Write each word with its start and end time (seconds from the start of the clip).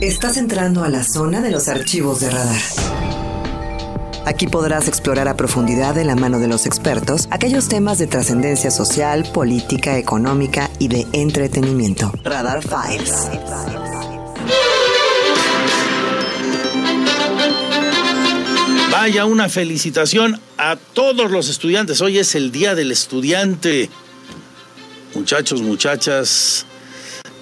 Estás 0.00 0.36
entrando 0.36 0.84
a 0.84 0.88
la 0.88 1.04
zona 1.04 1.40
de 1.40 1.50
los 1.50 1.68
archivos 1.68 2.20
de 2.20 2.30
radar. 2.30 2.60
Aquí 4.24 4.46
podrás 4.46 4.88
explorar 4.88 5.28
a 5.28 5.36
profundidad 5.36 5.94
de 5.94 6.04
la 6.04 6.16
mano 6.16 6.38
de 6.38 6.48
los 6.48 6.66
expertos 6.66 7.28
aquellos 7.30 7.68
temas 7.68 7.98
de 7.98 8.06
trascendencia 8.06 8.70
social, 8.70 9.24
política, 9.32 9.98
económica 9.98 10.70
y 10.78 10.88
de 10.88 11.06
entretenimiento. 11.12 12.12
Radar 12.22 12.62
Files. 12.62 13.28
Vaya 18.90 19.24
una 19.24 19.48
felicitación 19.48 20.40
a 20.58 20.76
todos 20.76 21.30
los 21.30 21.48
estudiantes. 21.48 22.00
Hoy 22.00 22.18
es 22.18 22.34
el 22.34 22.52
Día 22.52 22.74
del 22.74 22.92
Estudiante. 22.92 23.90
Muchachos, 25.14 25.62
muchachas 25.62 26.66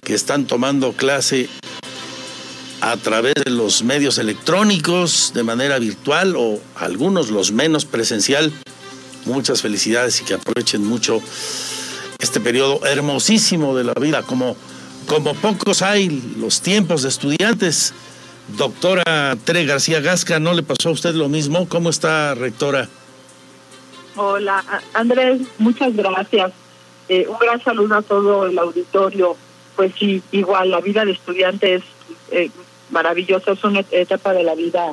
que 0.02 0.14
están 0.14 0.46
tomando 0.46 0.92
clase 0.92 1.48
a 2.80 2.96
través 2.96 3.34
de 3.34 3.50
los 3.50 3.82
medios 3.82 4.18
electrónicos, 4.18 5.32
de 5.34 5.42
manera 5.42 5.78
virtual 5.78 6.34
o 6.36 6.60
algunos 6.76 7.30
los 7.30 7.52
menos 7.52 7.84
presencial. 7.84 8.52
Muchas 9.26 9.62
felicidades 9.62 10.20
y 10.20 10.24
que 10.24 10.34
aprovechen 10.34 10.84
mucho 10.84 11.20
este 12.18 12.40
periodo 12.40 12.84
hermosísimo 12.86 13.76
de 13.76 13.84
la 13.84 13.94
vida, 13.94 14.22
como, 14.22 14.56
como 15.06 15.34
pocos 15.34 15.82
hay 15.82 16.34
los 16.38 16.60
tiempos 16.62 17.02
de 17.02 17.08
estudiantes. 17.10 17.92
Doctora 18.56 19.36
Tere 19.44 19.64
García 19.64 20.00
Gasca, 20.00 20.40
¿no 20.40 20.54
le 20.54 20.62
pasó 20.62 20.88
a 20.88 20.92
usted 20.92 21.14
lo 21.14 21.28
mismo? 21.28 21.68
¿Cómo 21.68 21.90
está, 21.90 22.34
rectora? 22.34 22.88
Hola, 24.16 24.64
Andrés, 24.94 25.42
muchas 25.58 25.94
gracias. 25.94 26.52
Eh, 27.08 27.26
un 27.28 27.38
gran 27.38 27.62
saludo 27.62 27.96
a 27.96 28.02
todo 28.02 28.46
el 28.46 28.58
auditorio. 28.58 29.36
Pues 29.76 29.92
sí, 29.98 30.22
igual, 30.32 30.70
la 30.70 30.80
vida 30.80 31.04
de 31.04 31.12
estudiante 31.12 31.76
es 31.76 31.82
eh, 32.30 32.50
maravillosa, 32.90 33.52
es 33.52 33.64
una 33.64 33.80
etapa 33.90 34.32
de 34.32 34.44
la 34.44 34.54
vida 34.54 34.92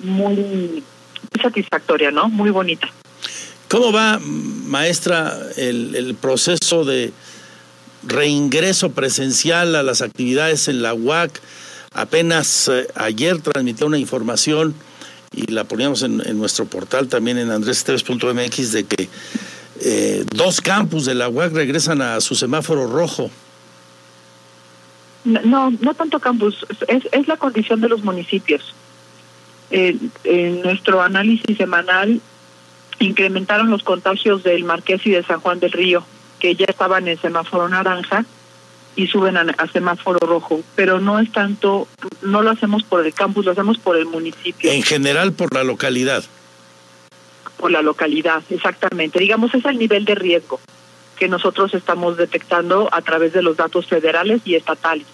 muy 0.00 0.82
satisfactoria, 1.40 2.10
¿no? 2.10 2.28
Muy 2.28 2.50
bonita. 2.50 2.88
¿Cómo 3.68 3.92
va, 3.92 4.18
maestra, 4.20 5.34
el, 5.56 5.94
el 5.94 6.14
proceso 6.14 6.84
de 6.84 7.12
reingreso 8.02 8.92
presencial 8.92 9.74
a 9.76 9.82
las 9.82 10.02
actividades 10.02 10.68
en 10.68 10.82
la 10.82 10.94
UAC? 10.94 11.40
Apenas 11.94 12.68
eh, 12.68 12.88
ayer 12.94 13.40
transmitió 13.40 13.86
una 13.86 13.98
información 13.98 14.74
y 15.34 15.50
la 15.50 15.64
poníamos 15.64 16.02
en, 16.02 16.18
nuestro 16.38 16.66
portal 16.66 17.08
también 17.08 17.38
en 17.38 17.50
andresteves.mx 17.50 18.72
de 18.72 18.84
que 18.84 19.08
eh, 19.80 20.24
dos 20.34 20.60
campus 20.60 21.04
de 21.06 21.14
la 21.14 21.28
UAC 21.28 21.52
regresan 21.52 22.02
a 22.02 22.20
su 22.20 22.34
semáforo 22.34 22.86
rojo. 22.86 23.30
No, 25.24 25.70
no 25.70 25.94
tanto 25.94 26.18
campus, 26.18 26.66
es, 26.88 27.08
es 27.12 27.28
la 27.28 27.36
condición 27.36 27.80
de 27.80 27.88
los 27.88 28.02
municipios. 28.02 28.74
en 29.70 30.62
nuestro 30.62 31.00
análisis 31.00 31.56
semanal 31.56 32.20
incrementaron 32.98 33.70
los 33.70 33.82
contagios 33.82 34.42
del 34.42 34.64
Marqués 34.64 35.06
y 35.06 35.10
de 35.10 35.22
San 35.22 35.40
Juan 35.40 35.60
del 35.60 35.72
Río, 35.72 36.04
que 36.40 36.54
ya 36.54 36.66
estaban 36.68 37.06
en 37.08 37.18
semáforo 37.18 37.68
naranja 37.68 38.24
y 38.94 39.06
suben 39.06 39.36
a, 39.36 39.42
a, 39.58 39.68
semáforo 39.68 40.18
rojo, 40.26 40.60
pero 40.74 41.00
no 41.00 41.18
es 41.18 41.30
tanto, 41.32 41.88
no 42.20 42.42
lo 42.42 42.50
hacemos 42.50 42.82
por 42.82 43.06
el 43.06 43.14
campus, 43.14 43.46
lo 43.46 43.52
hacemos 43.52 43.78
por 43.78 43.96
el 43.96 44.06
municipio. 44.06 44.70
En 44.70 44.82
general 44.82 45.32
por 45.32 45.54
la 45.54 45.64
localidad. 45.64 46.24
Por 47.56 47.70
la 47.70 47.80
localidad, 47.80 48.42
exactamente. 48.50 49.18
Digamos, 49.20 49.54
es 49.54 49.64
el 49.64 49.78
nivel 49.78 50.04
de 50.04 50.14
riesgo 50.16 50.60
que 51.22 51.28
nosotros 51.28 51.72
estamos 51.72 52.16
detectando 52.16 52.88
a 52.90 53.00
través 53.00 53.32
de 53.32 53.42
los 53.42 53.56
datos 53.56 53.86
federales 53.86 54.40
y 54.44 54.56
estatales. 54.56 55.06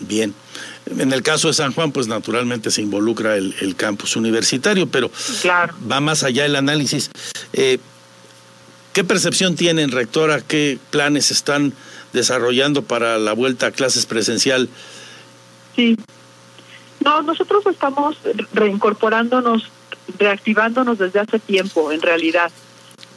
Bien. 0.00 0.34
En 0.86 1.12
el 1.12 1.22
caso 1.22 1.48
de 1.48 1.52
San 1.52 1.74
Juan, 1.74 1.92
pues 1.92 2.08
naturalmente 2.08 2.70
se 2.70 2.80
involucra 2.80 3.36
el, 3.36 3.54
el 3.60 3.76
campus 3.76 4.16
universitario, 4.16 4.86
pero 4.86 5.10
claro. 5.42 5.74
va 5.90 6.00
más 6.00 6.22
allá 6.22 6.46
el 6.46 6.56
análisis. 6.56 7.10
Eh, 7.52 7.78
¿Qué 8.94 9.04
percepción 9.04 9.54
tienen, 9.54 9.90
rectora? 9.90 10.40
¿Qué 10.40 10.78
planes 10.88 11.30
están 11.30 11.74
desarrollando 12.14 12.80
para 12.80 13.18
la 13.18 13.34
vuelta 13.34 13.66
a 13.66 13.70
clases 13.70 14.06
presencial? 14.06 14.70
Sí. 15.76 15.98
No, 17.04 17.20
nosotros 17.20 17.66
estamos 17.66 18.16
reincorporándonos, 18.54 19.70
reactivándonos 20.18 20.96
desde 20.96 21.20
hace 21.20 21.38
tiempo, 21.38 21.92
en 21.92 22.00
realidad. 22.00 22.50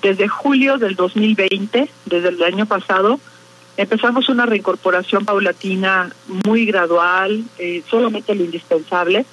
Desde 0.02 0.28
julio 0.28 0.78
del 0.78 0.96
2020, 0.96 1.90
desde 2.06 2.30
el 2.30 2.44
año 2.44 2.66
pasado, 2.66 3.20
empezamos 3.78 4.30
una 4.30 4.46
reincorporación 4.46 5.26
paulatina 5.26 6.12
muy 6.46 6.66
gradual, 6.66 7.44
eh, 7.58 7.84
solamente 7.90 8.36
lo 8.36 8.44
indispensable. 8.44 9.26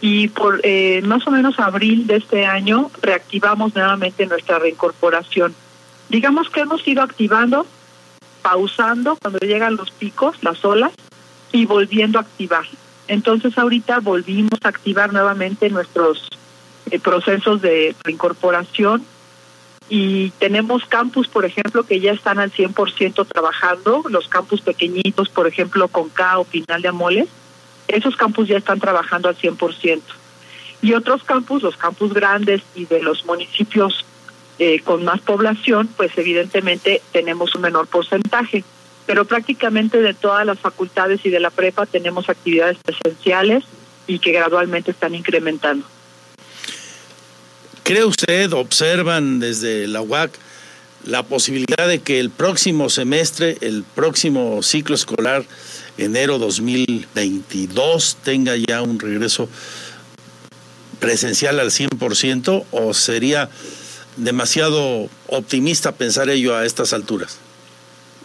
Y 0.00 0.28
por 0.28 0.60
eh, 0.64 1.00
más 1.04 1.26
o 1.26 1.30
menos 1.30 1.60
abril 1.60 2.06
de 2.06 2.16
este 2.16 2.44
año 2.44 2.90
reactivamos 3.00 3.74
nuevamente 3.74 4.26
nuestra 4.26 4.58
reincorporación. 4.58 5.54
Digamos 6.08 6.50
que 6.50 6.60
hemos 6.60 6.86
ido 6.88 7.02
activando, 7.02 7.66
pausando 8.42 9.16
cuando 9.16 9.38
llegan 9.38 9.76
los 9.76 9.90
picos, 9.92 10.36
las 10.42 10.64
olas, 10.64 10.92
y 11.52 11.66
volviendo 11.66 12.18
a 12.18 12.22
activar. 12.22 12.66
Entonces 13.06 13.56
ahorita 13.56 14.00
volvimos 14.00 14.58
a 14.64 14.68
activar 14.68 15.12
nuevamente 15.12 15.70
nuestros 15.70 16.28
eh, 16.90 16.98
procesos 16.98 17.62
de 17.62 17.94
reincorporación 18.02 19.04
y 19.94 20.30
tenemos 20.38 20.86
campus, 20.86 21.28
por 21.28 21.44
ejemplo, 21.44 21.82
que 21.82 22.00
ya 22.00 22.12
están 22.12 22.38
al 22.38 22.50
100% 22.50 23.26
trabajando, 23.26 24.02
los 24.08 24.26
campus 24.26 24.62
pequeñitos, 24.62 25.28
por 25.28 25.46
ejemplo, 25.46 25.86
con 25.88 26.08
K 26.08 26.38
o 26.38 26.44
Pinal 26.44 26.80
de 26.80 26.88
Amoles, 26.88 27.28
esos 27.88 28.16
campus 28.16 28.48
ya 28.48 28.56
están 28.56 28.80
trabajando 28.80 29.28
al 29.28 29.36
100%. 29.36 30.00
Y 30.80 30.94
otros 30.94 31.24
campus, 31.24 31.62
los 31.62 31.76
campus 31.76 32.14
grandes 32.14 32.62
y 32.74 32.86
de 32.86 33.02
los 33.02 33.26
municipios 33.26 34.06
eh, 34.58 34.80
con 34.80 35.04
más 35.04 35.20
población, 35.20 35.90
pues 35.94 36.16
evidentemente 36.16 37.02
tenemos 37.12 37.54
un 37.54 37.60
menor 37.60 37.86
porcentaje. 37.86 38.64
Pero 39.04 39.26
prácticamente 39.26 40.00
de 40.00 40.14
todas 40.14 40.46
las 40.46 40.58
facultades 40.58 41.20
y 41.26 41.28
de 41.28 41.40
la 41.40 41.50
prepa 41.50 41.84
tenemos 41.84 42.30
actividades 42.30 42.78
presenciales 42.78 43.64
y 44.06 44.20
que 44.20 44.32
gradualmente 44.32 44.92
están 44.92 45.14
incrementando. 45.14 45.84
¿Cree 47.84 48.04
usted, 48.04 48.52
observan 48.52 49.40
desde 49.40 49.88
la 49.88 50.02
UAC, 50.02 50.30
la 51.04 51.24
posibilidad 51.24 51.88
de 51.88 52.00
que 52.00 52.20
el 52.20 52.30
próximo 52.30 52.88
semestre, 52.88 53.58
el 53.60 53.82
próximo 53.82 54.62
ciclo 54.62 54.94
escolar, 54.94 55.44
enero 55.98 56.38
2022, 56.38 58.18
tenga 58.22 58.54
ya 58.56 58.82
un 58.82 59.00
regreso 59.00 59.48
presencial 61.00 61.58
al 61.58 61.70
100% 61.70 62.64
o 62.70 62.94
sería 62.94 63.50
demasiado 64.16 65.08
optimista 65.26 65.92
pensar 65.92 66.30
ello 66.30 66.56
a 66.56 66.64
estas 66.64 66.92
alturas? 66.92 67.38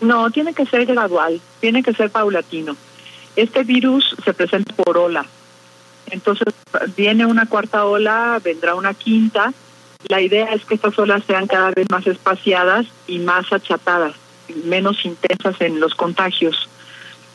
No, 0.01 0.29
tiene 0.29 0.53
que 0.53 0.67
ser 0.67 0.85
gradual, 0.85 1.41
tiene 1.59 1.81
que 1.81 1.93
ser 1.93 2.11
paulatino. 2.11 2.77
Este 3.35 3.63
virus 3.63 4.15
se 4.23 4.33
presenta 4.33 4.75
por 4.75 4.97
ola, 4.97 5.25
entonces 6.11 6.53
viene 6.95 7.25
una 7.25 7.45
cuarta 7.45 7.85
ola, 7.85 8.39
vendrá 8.43 8.75
una 8.75 8.93
quinta. 8.93 9.53
La 10.07 10.21
idea 10.21 10.53
es 10.53 10.63
que 10.65 10.75
estas 10.75 10.97
olas 10.99 11.23
sean 11.25 11.47
cada 11.47 11.71
vez 11.71 11.87
más 11.89 12.05
espaciadas 12.07 12.85
y 13.07 13.19
más 13.19 13.51
achatadas, 13.51 14.15
menos 14.65 15.03
intensas 15.05 15.59
en 15.61 15.79
los 15.79 15.95
contagios. 15.95 16.69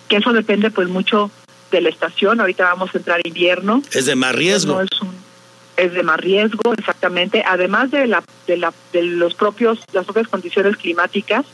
Que 0.09 0.17
eso 0.17 0.33
depende 0.33 0.71
pues 0.71 0.89
mucho 0.89 1.31
de 1.71 1.81
la 1.81 1.89
estación. 1.89 2.41
Ahorita 2.41 2.65
vamos 2.65 2.95
a 2.95 2.99
entrar 2.99 3.21
invierno. 3.27 3.83
Es 3.93 4.07
de 4.07 4.15
más 4.15 4.35
riesgo. 4.35 4.75
No 4.75 4.81
es, 4.83 5.01
un, 5.01 5.15
es 5.77 5.93
de 5.93 6.03
más 6.03 6.21
riesgo, 6.21 6.73
exactamente. 6.75 7.43
Además 7.47 7.91
de 7.91 8.07
la 8.07 8.23
de 8.47 8.57
la 8.57 8.73
de 8.93 9.03
los 9.03 9.35
propios 9.35 9.81
las 9.93 10.05
propias 10.05 10.29
condiciones 10.29 10.77
climáticas, 10.77 11.45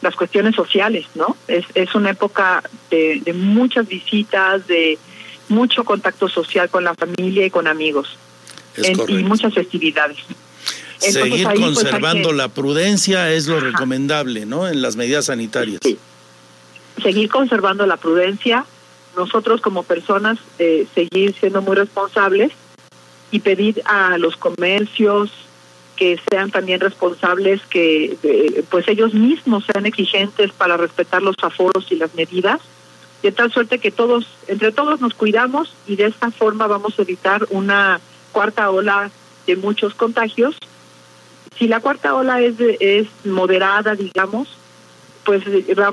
las 0.00 0.16
cuestiones 0.16 0.56
sociales, 0.56 1.06
¿no? 1.14 1.36
Es 1.48 1.64
es 1.74 1.94
una 1.94 2.10
época 2.10 2.62
de, 2.90 3.20
de 3.24 3.32
muchas 3.32 3.86
visitas, 3.86 4.66
de 4.66 4.98
mucho 5.52 5.84
contacto 5.84 6.28
social 6.28 6.68
con 6.68 6.84
la 6.84 6.94
familia 6.94 7.46
y 7.46 7.50
con 7.50 7.66
amigos 7.66 8.16
es 8.76 8.88
en, 8.88 8.98
y 9.08 9.22
muchas 9.24 9.54
festividades. 9.54 10.18
Entonces, 10.94 11.22
Seguir 11.22 11.48
ahí, 11.48 11.60
conservando 11.60 12.28
pues, 12.28 12.32
que... 12.32 12.38
la 12.38 12.48
prudencia 12.48 13.30
es 13.30 13.46
lo 13.46 13.56
Ajá. 13.56 13.66
recomendable, 13.66 14.46
¿no? 14.46 14.68
En 14.68 14.82
las 14.82 14.96
medidas 14.96 15.26
sanitarias. 15.26 15.80
Sí. 15.82 15.98
Seguir 17.02 17.28
conservando 17.28 17.86
la 17.86 17.96
prudencia, 17.96 18.64
nosotros 19.16 19.60
como 19.60 19.82
personas 19.82 20.38
eh, 20.58 20.86
seguir 20.94 21.34
siendo 21.38 21.60
muy 21.60 21.76
responsables 21.76 22.52
y 23.30 23.40
pedir 23.40 23.82
a 23.84 24.18
los 24.18 24.36
comercios 24.36 25.32
que 25.96 26.20
sean 26.30 26.50
también 26.50 26.80
responsables, 26.80 27.60
que 27.68 28.16
eh, 28.22 28.64
pues 28.70 28.86
ellos 28.88 29.14
mismos 29.14 29.64
sean 29.70 29.86
exigentes 29.86 30.52
para 30.52 30.76
respetar 30.76 31.22
los 31.22 31.36
aforos 31.42 31.90
y 31.90 31.96
las 31.96 32.14
medidas 32.14 32.60
de 33.22 33.32
tal 33.32 33.52
suerte 33.52 33.78
que 33.78 33.90
todos, 33.90 34.26
entre 34.48 34.72
todos 34.72 35.00
nos 35.00 35.14
cuidamos 35.14 35.74
y 35.86 35.96
de 35.96 36.06
esta 36.06 36.30
forma 36.30 36.66
vamos 36.66 36.98
a 36.98 37.02
evitar 37.02 37.46
una 37.50 38.00
cuarta 38.32 38.70
ola 38.70 39.10
de 39.46 39.56
muchos 39.56 39.94
contagios. 39.94 40.56
Si 41.56 41.68
la 41.68 41.80
cuarta 41.80 42.14
ola 42.14 42.40
es, 42.40 42.54
es 42.58 43.06
moderada, 43.24 43.94
digamos, 43.94 44.48
pues 45.24 45.44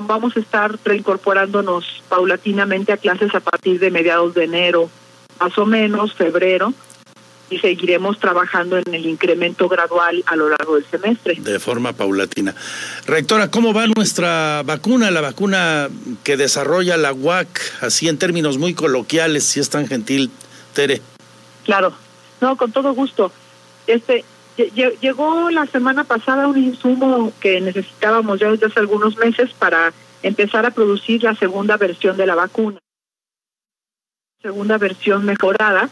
vamos 0.06 0.36
a 0.36 0.40
estar 0.40 0.76
reincorporándonos 0.84 2.02
paulatinamente 2.08 2.92
a 2.92 2.96
clases 2.96 3.34
a 3.34 3.40
partir 3.40 3.78
de 3.78 3.90
mediados 3.90 4.34
de 4.34 4.44
enero, 4.44 4.90
más 5.38 5.56
o 5.56 5.66
menos, 5.66 6.14
febrero, 6.14 6.74
y 7.50 7.58
seguiremos 7.58 8.18
trabajando 8.18 8.78
en 8.78 8.94
el 8.94 9.06
incremento 9.06 9.68
gradual 9.68 10.22
a 10.26 10.36
lo 10.36 10.48
largo 10.48 10.76
del 10.76 10.86
semestre. 10.86 11.34
De 11.34 11.58
forma 11.58 11.92
paulatina. 11.92 12.54
Rectora, 13.06 13.50
¿cómo 13.50 13.74
va 13.74 13.86
nuestra 13.88 14.62
vacuna, 14.64 15.10
la 15.10 15.20
vacuna 15.20 15.88
que 16.22 16.36
desarrolla 16.36 16.96
la 16.96 17.12
UAC, 17.12 17.48
así 17.80 18.08
en 18.08 18.18
términos 18.18 18.56
muy 18.58 18.74
coloquiales, 18.74 19.44
si 19.44 19.60
es 19.60 19.68
tan 19.68 19.88
gentil, 19.88 20.30
Tere? 20.72 21.02
Claro, 21.64 21.92
no, 22.40 22.56
con 22.56 22.70
todo 22.70 22.94
gusto. 22.94 23.32
Este, 23.86 24.24
llegó 24.56 25.50
la 25.50 25.66
semana 25.66 26.04
pasada 26.04 26.46
un 26.46 26.58
insumo 26.58 27.32
que 27.40 27.60
necesitábamos 27.60 28.38
ya 28.38 28.50
desde 28.50 28.66
hace 28.66 28.80
algunos 28.80 29.16
meses 29.16 29.50
para 29.58 29.92
empezar 30.22 30.66
a 30.66 30.70
producir 30.70 31.22
la 31.24 31.34
segunda 31.34 31.76
versión 31.76 32.16
de 32.16 32.26
la 32.26 32.36
vacuna. 32.36 32.78
Segunda 34.40 34.78
versión 34.78 35.24
mejorada 35.24 35.90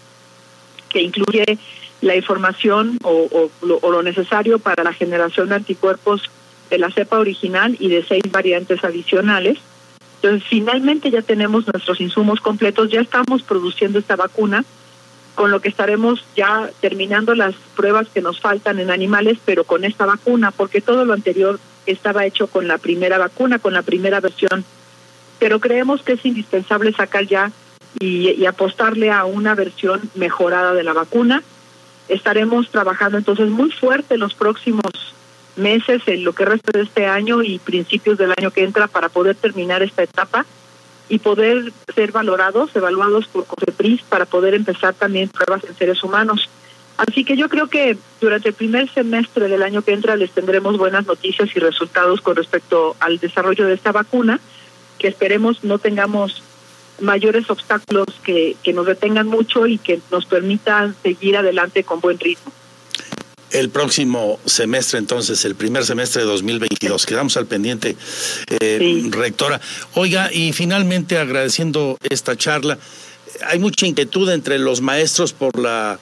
que 0.88 1.02
incluye 1.02 1.58
la 2.00 2.14
información 2.16 2.98
o, 3.02 3.50
lo, 3.62 4.02
necesario 4.02 4.58
para 4.58 4.84
la 4.84 4.92
generación 4.92 5.48
de 5.48 5.56
anticuerpos 5.56 6.22
de 6.70 6.78
la 6.78 6.90
cepa 6.90 7.18
original 7.18 7.76
y 7.78 7.88
de 7.88 8.04
seis 8.04 8.22
variantes 8.30 8.84
adicionales. 8.84 9.58
Entonces, 10.16 10.48
finalmente 10.48 11.10
ya 11.10 11.22
tenemos 11.22 11.66
nuestros 11.66 12.00
insumos 12.00 12.40
completos, 12.40 12.90
ya 12.90 13.00
estamos 13.00 13.42
produciendo 13.42 13.98
esta 13.98 14.16
vacuna, 14.16 14.64
con 15.34 15.50
lo 15.50 15.60
que 15.60 15.68
estaremos 15.68 16.24
ya 16.36 16.68
terminando 16.80 17.34
las 17.34 17.54
pruebas 17.76 18.08
que 18.08 18.20
nos 18.20 18.40
faltan 18.40 18.80
en 18.80 18.90
animales, 18.90 19.38
pero 19.44 19.64
con 19.64 19.84
esta 19.84 20.04
vacuna, 20.04 20.50
porque 20.50 20.80
todo 20.80 21.04
lo 21.04 21.14
anterior 21.14 21.60
estaba 21.86 22.26
hecho 22.26 22.48
con 22.48 22.66
la 22.66 22.78
primera 22.78 23.18
vacuna, 23.18 23.58
con 23.58 23.72
la 23.72 23.82
primera 23.82 24.20
versión. 24.20 24.64
Pero 25.38 25.60
creemos 25.60 26.02
que 26.02 26.14
es 26.14 26.26
indispensable 26.26 26.92
sacar 26.92 27.26
ya 27.26 27.52
y, 27.98 28.44
apostarle 28.46 29.10
a 29.10 29.24
una 29.24 29.54
versión 29.54 30.00
mejorada 30.14 30.72
de 30.72 30.84
la 30.84 30.92
vacuna. 30.92 31.42
Estaremos 32.08 32.70
trabajando 32.70 33.18
entonces 33.18 33.48
muy 33.50 33.70
fuerte 33.70 34.16
los 34.16 34.34
próximos 34.34 34.92
meses, 35.56 36.02
en 36.06 36.24
lo 36.24 36.32
que 36.32 36.44
resta 36.44 36.72
de 36.72 36.82
este 36.84 37.06
año 37.06 37.42
y 37.42 37.58
principios 37.58 38.16
del 38.16 38.32
año 38.36 38.50
que 38.50 38.64
entra 38.64 38.86
para 38.86 39.08
poder 39.08 39.36
terminar 39.36 39.82
esta 39.82 40.02
etapa 40.02 40.46
y 41.08 41.18
poder 41.18 41.72
ser 41.94 42.12
valorados, 42.12 42.74
evaluados 42.74 43.26
por 43.26 43.46
COFEPRIS 43.46 44.02
para 44.02 44.26
poder 44.26 44.54
empezar 44.54 44.94
también 44.94 45.28
pruebas 45.28 45.64
en 45.64 45.74
seres 45.76 46.02
humanos. 46.04 46.48
Así 46.98 47.24
que 47.24 47.36
yo 47.36 47.48
creo 47.48 47.68
que 47.68 47.96
durante 48.20 48.48
el 48.48 48.54
primer 48.54 48.92
semestre 48.92 49.48
del 49.48 49.62
año 49.62 49.82
que 49.82 49.92
entra 49.92 50.16
les 50.16 50.32
tendremos 50.32 50.76
buenas 50.76 51.06
noticias 51.06 51.48
y 51.54 51.60
resultados 51.60 52.20
con 52.20 52.36
respecto 52.36 52.96
al 53.00 53.18
desarrollo 53.18 53.66
de 53.66 53.74
esta 53.74 53.92
vacuna, 53.92 54.40
que 54.98 55.08
esperemos 55.08 55.62
no 55.62 55.78
tengamos 55.78 56.42
mayores 57.00 57.48
obstáculos 57.50 58.06
que, 58.22 58.56
que 58.62 58.72
nos 58.72 58.86
detengan 58.86 59.26
mucho 59.26 59.66
y 59.66 59.78
que 59.78 60.00
nos 60.10 60.26
permitan 60.26 60.94
seguir 61.02 61.36
adelante 61.36 61.84
con 61.84 62.00
buen 62.00 62.18
ritmo. 62.18 62.52
El 63.50 63.70
próximo 63.70 64.38
semestre, 64.44 64.98
entonces, 64.98 65.42
el 65.46 65.54
primer 65.54 65.84
semestre 65.84 66.20
de 66.20 66.28
2022. 66.28 67.06
Quedamos 67.06 67.36
al 67.38 67.46
pendiente, 67.46 67.96
eh, 68.60 69.08
rectora. 69.10 69.58
Oiga, 69.94 70.30
y 70.30 70.52
finalmente 70.52 71.16
agradeciendo 71.16 71.96
esta 72.10 72.36
charla, 72.36 72.78
hay 73.46 73.58
mucha 73.58 73.86
inquietud 73.86 74.30
entre 74.30 74.58
los 74.58 74.82
maestros 74.82 75.32
por 75.32 75.58
la 75.58 75.98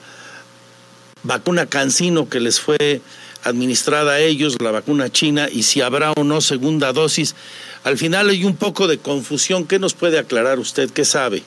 vacuna 1.23 1.67
Cancino 1.67 2.27
que 2.27 2.41
les 2.41 2.59
fue 2.59 3.01
administrada 3.43 4.13
a 4.13 4.19
ellos, 4.19 4.57
la 4.61 4.71
vacuna 4.71 5.09
china, 5.09 5.47
y 5.49 5.63
si 5.63 5.81
habrá 5.81 6.11
o 6.11 6.23
no 6.25 6.41
segunda 6.41 6.91
dosis. 6.91 7.35
Al 7.83 7.97
final 7.97 8.29
hay 8.29 8.43
un 8.43 8.55
poco 8.55 8.87
de 8.87 8.97
confusión. 8.97 9.65
¿Qué 9.65 9.79
nos 9.79 9.93
puede 9.93 10.19
aclarar 10.19 10.59
usted? 10.59 10.89
¿Qué 10.89 11.05
sabe? 11.05 11.43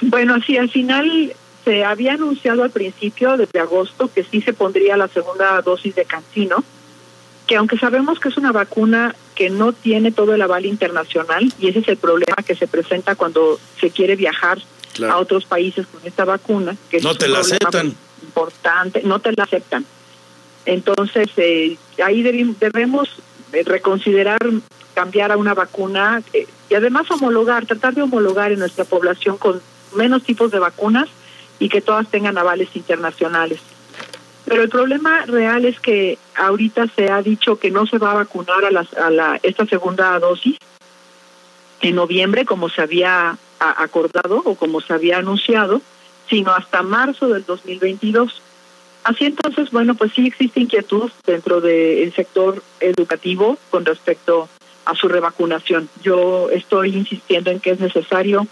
Bueno, 0.00 0.38
sí, 0.46 0.56
al 0.56 0.70
final 0.70 1.34
se 1.64 1.84
había 1.84 2.14
anunciado 2.14 2.62
al 2.62 2.70
principio, 2.70 3.36
desde 3.36 3.60
agosto, 3.60 4.10
que 4.12 4.24
sí 4.24 4.40
se 4.40 4.52
pondría 4.52 4.96
la 4.96 5.08
segunda 5.08 5.60
dosis 5.60 5.94
de 5.94 6.04
Cancino, 6.04 6.64
que 7.46 7.56
aunque 7.56 7.78
sabemos 7.78 8.20
que 8.20 8.28
es 8.28 8.36
una 8.36 8.52
vacuna 8.52 9.14
que 9.34 9.50
no 9.50 9.72
tiene 9.72 10.12
todo 10.12 10.34
el 10.34 10.42
aval 10.42 10.66
internacional, 10.66 11.52
y 11.58 11.68
ese 11.68 11.80
es 11.80 11.88
el 11.88 11.96
problema 11.96 12.36
que 12.46 12.54
se 12.54 12.66
presenta 12.66 13.16
cuando 13.16 13.58
se 13.80 13.90
quiere 13.90 14.16
viajar 14.16 14.60
a 15.08 15.18
otros 15.18 15.44
países 15.44 15.86
con 15.86 16.00
esta 16.04 16.24
vacuna, 16.24 16.76
que 16.90 17.00
no 17.00 17.14
te 17.14 17.28
la 17.28 17.40
aceptan. 17.40 17.94
Importante, 18.22 19.02
no 19.04 19.18
te 19.20 19.32
la 19.32 19.44
aceptan. 19.44 19.84
Entonces, 20.66 21.28
eh, 21.36 21.76
ahí 22.04 22.22
debemos 22.22 23.08
reconsiderar 23.52 24.38
cambiar 24.94 25.30
a 25.30 25.36
una 25.36 25.54
vacuna 25.54 26.22
eh, 26.32 26.46
y 26.68 26.74
además 26.74 27.10
homologar, 27.10 27.66
tratar 27.66 27.94
de 27.94 28.02
homologar 28.02 28.50
en 28.50 28.58
nuestra 28.58 28.84
población 28.84 29.36
con 29.38 29.60
menos 29.94 30.24
tipos 30.24 30.50
de 30.50 30.58
vacunas 30.58 31.08
y 31.60 31.68
que 31.68 31.80
todas 31.80 32.08
tengan 32.08 32.36
avales 32.36 32.68
internacionales. 32.74 33.60
Pero 34.44 34.62
el 34.62 34.68
problema 34.68 35.24
real 35.26 35.64
es 35.66 35.78
que 35.78 36.18
ahorita 36.34 36.88
se 36.96 37.10
ha 37.10 37.22
dicho 37.22 37.58
que 37.58 37.70
no 37.70 37.86
se 37.86 37.98
va 37.98 38.12
a 38.12 38.14
vacunar 38.14 38.64
a, 38.64 39.04
a 39.04 39.10
la, 39.10 39.38
esta 39.42 39.66
segunda 39.66 40.18
dosis 40.18 40.56
en 41.80 41.94
noviembre, 41.94 42.44
como 42.44 42.68
se 42.68 42.82
había 42.82 43.36
acordado 43.60 44.42
o 44.44 44.54
como 44.54 44.80
se 44.80 44.92
había 44.94 45.18
anunciado, 45.18 45.80
sino 46.28 46.52
hasta 46.52 46.82
marzo 46.82 47.28
del 47.28 47.44
2022. 47.44 48.42
Así 49.08 49.24
entonces, 49.24 49.70
bueno, 49.70 49.94
pues 49.94 50.12
sí 50.12 50.26
existe 50.26 50.60
inquietud 50.60 51.10
dentro 51.26 51.62
del 51.62 52.12
sector 52.12 52.62
educativo 52.78 53.56
con 53.70 53.86
respecto 53.86 54.50
a 54.84 54.94
su 54.94 55.08
revacunación. 55.08 55.88
Yo 56.02 56.50
estoy 56.50 56.94
insistiendo 56.94 57.50
en 57.50 57.58
que 57.58 57.70
es 57.70 57.80
necesario 57.80 58.46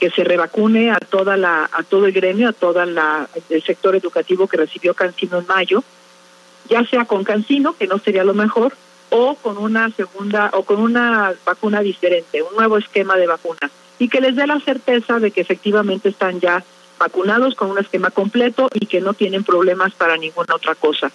que 0.00 0.10
se 0.10 0.24
revacune 0.24 0.90
a 0.90 0.98
toda 0.98 1.36
la 1.36 1.70
a 1.72 1.84
todo 1.84 2.06
el 2.06 2.12
gremio, 2.12 2.48
a 2.48 2.52
toda 2.52 2.84
la 2.84 3.28
el 3.48 3.62
sector 3.62 3.94
educativo 3.94 4.48
que 4.48 4.56
recibió 4.56 4.92
Cancino 4.92 5.38
en 5.38 5.46
mayo, 5.46 5.84
ya 6.68 6.84
sea 6.84 7.04
con 7.04 7.22
Cancino, 7.22 7.76
que 7.78 7.86
no 7.86 8.00
sería 8.00 8.24
lo 8.24 8.34
mejor, 8.34 8.74
o 9.10 9.36
con 9.36 9.56
una 9.56 9.88
segunda 9.90 10.50
o 10.54 10.64
con 10.64 10.80
una 10.80 11.32
vacuna 11.46 11.80
diferente, 11.80 12.42
un 12.42 12.56
nuevo 12.56 12.76
esquema 12.76 13.14
de 13.14 13.28
vacuna 13.28 13.70
y 14.00 14.08
que 14.08 14.20
les 14.20 14.34
dé 14.34 14.48
la 14.48 14.58
certeza 14.58 15.20
de 15.20 15.30
que 15.30 15.42
efectivamente 15.42 16.08
están 16.08 16.40
ya 16.40 16.64
vacunados 17.02 17.56
con 17.56 17.68
un 17.68 17.78
esquema 17.78 18.12
completo 18.12 18.68
y 18.72 18.86
que 18.86 19.00
no 19.00 19.12
tienen 19.12 19.42
problemas 19.42 19.92
para 19.92 20.16
ninguna 20.16 20.54
otra 20.54 20.76
cosa. 20.76 21.10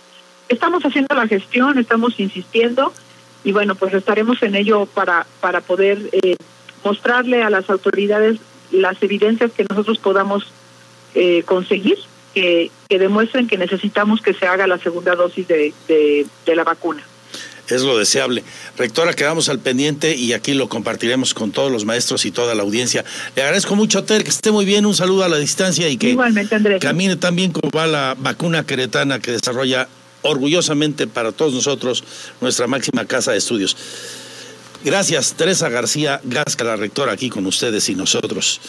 Estamos 0.49 0.83
haciendo 0.83 1.15
la 1.15 1.27
gestión, 1.27 1.77
estamos 1.77 2.19
insistiendo 2.19 2.91
y 3.45 3.53
bueno, 3.53 3.75
pues 3.75 3.93
estaremos 3.93 4.43
en 4.43 4.55
ello 4.55 4.85
para, 4.85 5.25
para 5.39 5.61
poder 5.61 5.97
eh, 6.11 6.35
mostrarle 6.83 7.41
a 7.41 7.49
las 7.49 7.69
autoridades 7.69 8.37
las 8.71 9.01
evidencias 9.01 9.53
que 9.53 9.65
nosotros 9.69 9.97
podamos 9.97 10.51
eh, 11.15 11.43
conseguir, 11.43 11.97
que, 12.33 12.69
que 12.89 12.99
demuestren 12.99 13.47
que 13.47 13.57
necesitamos 13.57 14.21
que 14.21 14.33
se 14.33 14.45
haga 14.45 14.67
la 14.67 14.79
segunda 14.79 15.15
dosis 15.15 15.47
de, 15.47 15.73
de 15.87 16.55
la 16.55 16.65
vacuna 16.65 17.01
es 17.75 17.81
lo 17.81 17.97
deseable. 17.97 18.43
Rectora, 18.77 19.13
quedamos 19.13 19.49
al 19.49 19.59
pendiente 19.59 20.15
y 20.15 20.33
aquí 20.33 20.53
lo 20.53 20.69
compartiremos 20.69 21.33
con 21.33 21.51
todos 21.51 21.71
los 21.71 21.85
maestros 21.85 22.25
y 22.25 22.31
toda 22.31 22.55
la 22.55 22.63
audiencia. 22.63 23.03
Le 23.35 23.43
agradezco 23.43 23.75
mucho, 23.75 24.03
Ter, 24.03 24.23
que 24.23 24.29
esté 24.29 24.51
muy 24.51 24.65
bien, 24.65 24.85
un 24.85 24.95
saludo 24.95 25.23
a 25.23 25.29
la 25.29 25.37
distancia 25.37 25.89
y 25.89 25.97
que 25.97 26.17
camine 26.79 27.15
tan 27.15 27.35
bien 27.35 27.51
como 27.51 27.69
va 27.71 27.87
la 27.87 28.15
vacuna 28.17 28.65
queretana 28.65 29.19
que 29.19 29.31
desarrolla 29.31 29.87
orgullosamente 30.21 31.07
para 31.07 31.31
todos 31.31 31.53
nosotros 31.53 32.03
nuestra 32.41 32.67
máxima 32.67 33.05
casa 33.05 33.31
de 33.31 33.37
estudios. 33.37 33.75
Gracias, 34.83 35.33
Teresa 35.33 35.69
García 35.69 36.21
Gasca, 36.23 36.63
la 36.63 36.75
rectora, 36.75 37.11
aquí 37.11 37.29
con 37.29 37.45
ustedes 37.45 37.89
y 37.89 37.95
nosotros. 37.95 38.61